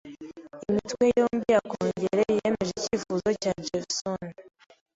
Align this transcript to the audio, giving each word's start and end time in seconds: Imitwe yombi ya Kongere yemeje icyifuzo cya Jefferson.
Imitwe 0.69 1.03
yombi 1.17 1.45
ya 1.55 1.61
Kongere 1.69 2.21
yemeje 2.37 2.71
icyifuzo 2.75 3.29
cya 3.41 3.51
Jefferson. 3.65 4.21